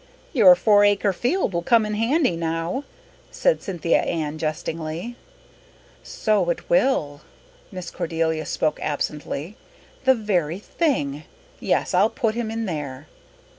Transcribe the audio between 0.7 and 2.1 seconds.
acre field will come in